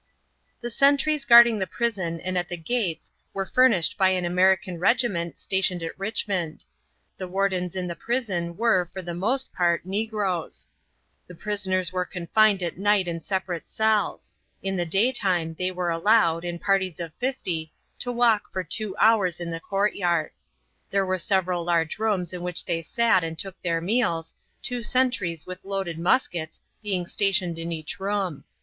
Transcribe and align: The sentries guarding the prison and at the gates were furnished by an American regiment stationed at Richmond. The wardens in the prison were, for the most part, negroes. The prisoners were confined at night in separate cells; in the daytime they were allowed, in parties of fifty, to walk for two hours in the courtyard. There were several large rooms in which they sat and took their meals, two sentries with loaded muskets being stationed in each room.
The 0.61 0.71
sentries 0.71 1.25
guarding 1.25 1.59
the 1.59 1.67
prison 1.67 2.19
and 2.21 2.35
at 2.35 2.49
the 2.49 2.57
gates 2.57 3.11
were 3.35 3.45
furnished 3.45 3.99
by 3.99 4.09
an 4.09 4.25
American 4.25 4.79
regiment 4.79 5.37
stationed 5.37 5.83
at 5.83 5.99
Richmond. 5.99 6.63
The 7.17 7.27
wardens 7.27 7.75
in 7.75 7.85
the 7.85 7.93
prison 7.95 8.57
were, 8.57 8.89
for 8.91 9.03
the 9.03 9.13
most 9.13 9.53
part, 9.53 9.85
negroes. 9.85 10.65
The 11.27 11.35
prisoners 11.35 11.93
were 11.93 12.03
confined 12.03 12.63
at 12.63 12.79
night 12.79 13.07
in 13.07 13.21
separate 13.21 13.69
cells; 13.69 14.33
in 14.63 14.75
the 14.75 14.87
daytime 14.87 15.53
they 15.59 15.69
were 15.69 15.91
allowed, 15.91 16.43
in 16.43 16.57
parties 16.57 16.99
of 16.99 17.13
fifty, 17.19 17.71
to 17.99 18.11
walk 18.11 18.51
for 18.51 18.63
two 18.63 18.95
hours 18.97 19.39
in 19.39 19.51
the 19.51 19.59
courtyard. 19.59 20.31
There 20.89 21.05
were 21.05 21.19
several 21.19 21.63
large 21.63 21.99
rooms 21.99 22.33
in 22.33 22.41
which 22.41 22.65
they 22.65 22.81
sat 22.81 23.23
and 23.23 23.37
took 23.37 23.61
their 23.61 23.81
meals, 23.81 24.33
two 24.63 24.81
sentries 24.81 25.45
with 25.45 25.63
loaded 25.63 25.99
muskets 25.99 26.59
being 26.81 27.05
stationed 27.05 27.59
in 27.59 27.71
each 27.71 27.99
room. 27.99 28.45